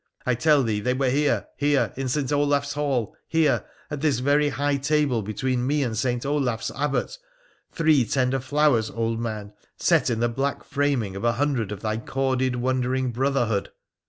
I 0.25 0.33
tell 0.33 0.63
thee 0.63 0.79
they 0.79 0.95
were 0.95 1.11
here— 1.11 1.45
here, 1.57 1.93
in 1.95 2.09
St. 2.09 2.33
Olaf's 2.33 2.73
Hall— 2.73 3.15
here, 3.27 3.65
at 3.91 4.01
this 4.01 4.17
very 4.17 4.49
high 4.49 4.77
table 4.77 5.21
between 5.21 5.67
me 5.67 5.83
and 5.83 5.95
St. 5.95 6.25
Olaf's 6.25 6.71
Abbot— 6.71 7.19
three 7.71 8.03
tender 8.05 8.39
flowers, 8.39 8.89
old 8.89 9.19
man, 9.19 9.53
set 9.77 10.09
in 10.09 10.19
the 10.19 10.27
black 10.27 10.63
framing 10.63 11.15
of 11.15 11.23
a 11.23 11.33
hundred 11.33 11.71
of 11.71 11.81
thy 11.81 11.97
corded 11.97 12.55
wondering 12.55 13.11
brotherhood. 13.11 13.69